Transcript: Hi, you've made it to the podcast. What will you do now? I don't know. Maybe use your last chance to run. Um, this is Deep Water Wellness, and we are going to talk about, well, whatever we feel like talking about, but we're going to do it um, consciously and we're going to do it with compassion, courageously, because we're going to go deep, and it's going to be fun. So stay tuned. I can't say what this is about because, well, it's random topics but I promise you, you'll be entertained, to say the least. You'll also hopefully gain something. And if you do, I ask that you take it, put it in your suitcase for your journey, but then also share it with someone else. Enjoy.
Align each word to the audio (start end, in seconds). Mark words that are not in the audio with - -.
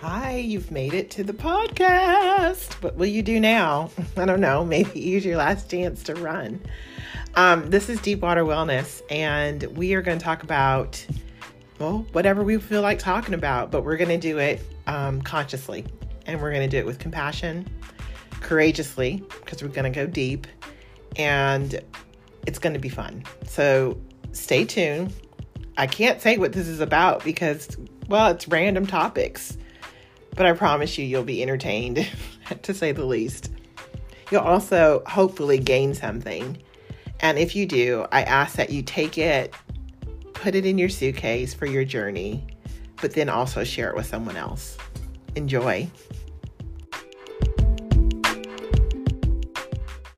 Hi, 0.00 0.36
you've 0.36 0.70
made 0.70 0.94
it 0.94 1.10
to 1.10 1.24
the 1.24 1.34
podcast. 1.34 2.82
What 2.82 2.96
will 2.96 3.04
you 3.04 3.20
do 3.20 3.38
now? 3.38 3.90
I 4.16 4.24
don't 4.24 4.40
know. 4.40 4.64
Maybe 4.64 4.98
use 4.98 5.26
your 5.26 5.36
last 5.36 5.70
chance 5.70 6.02
to 6.04 6.14
run. 6.14 6.58
Um, 7.34 7.68
this 7.68 7.90
is 7.90 8.00
Deep 8.00 8.20
Water 8.20 8.42
Wellness, 8.42 9.02
and 9.10 9.62
we 9.76 9.92
are 9.92 10.00
going 10.00 10.16
to 10.16 10.24
talk 10.24 10.42
about, 10.42 11.06
well, 11.78 12.06
whatever 12.12 12.42
we 12.42 12.56
feel 12.56 12.80
like 12.80 12.98
talking 12.98 13.34
about, 13.34 13.70
but 13.70 13.84
we're 13.84 13.98
going 13.98 14.08
to 14.08 14.16
do 14.16 14.38
it 14.38 14.62
um, 14.86 15.20
consciously 15.20 15.84
and 16.24 16.40
we're 16.40 16.50
going 16.50 16.62
to 16.62 16.74
do 16.74 16.78
it 16.78 16.86
with 16.86 16.98
compassion, 16.98 17.68
courageously, 18.40 19.22
because 19.44 19.62
we're 19.62 19.68
going 19.68 19.92
to 19.92 19.94
go 19.94 20.06
deep, 20.06 20.46
and 21.16 21.78
it's 22.46 22.58
going 22.58 22.72
to 22.72 22.80
be 22.80 22.88
fun. 22.88 23.22
So 23.44 24.00
stay 24.32 24.64
tuned. 24.64 25.12
I 25.76 25.86
can't 25.86 26.22
say 26.22 26.38
what 26.38 26.54
this 26.54 26.68
is 26.68 26.80
about 26.80 27.22
because, 27.22 27.76
well, 28.08 28.28
it's 28.28 28.48
random 28.48 28.86
topics 28.86 29.58
but 30.34 30.46
I 30.46 30.52
promise 30.52 30.96
you, 30.98 31.04
you'll 31.04 31.22
be 31.22 31.42
entertained, 31.42 32.08
to 32.62 32.74
say 32.74 32.92
the 32.92 33.04
least. 33.04 33.50
You'll 34.30 34.42
also 34.42 35.02
hopefully 35.06 35.58
gain 35.58 35.94
something. 35.94 36.58
And 37.20 37.38
if 37.38 37.54
you 37.54 37.66
do, 37.66 38.06
I 38.12 38.22
ask 38.22 38.56
that 38.56 38.70
you 38.70 38.82
take 38.82 39.18
it, 39.18 39.54
put 40.32 40.54
it 40.54 40.64
in 40.64 40.78
your 40.78 40.88
suitcase 40.88 41.52
for 41.52 41.66
your 41.66 41.84
journey, 41.84 42.46
but 43.00 43.12
then 43.12 43.28
also 43.28 43.64
share 43.64 43.90
it 43.90 43.96
with 43.96 44.06
someone 44.06 44.36
else. 44.36 44.78
Enjoy. 45.34 45.88